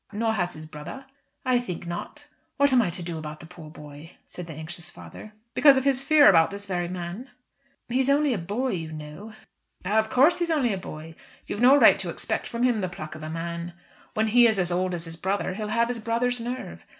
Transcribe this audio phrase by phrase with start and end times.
[0.11, 1.05] "Nor has his brother?"
[1.45, 2.25] "I think not."
[2.57, 5.33] "What am I to do about the poor boy?" said the anxious father.
[5.53, 7.29] "Because of his fear about this very man?"
[7.87, 9.33] "He is only a boy, you know."
[9.85, 11.13] "Of course he is only a boy.
[11.45, 13.73] You've no right to expect from him the pluck of a man.
[14.15, 16.83] When he is as old as his brother he'll have his brother's nerve.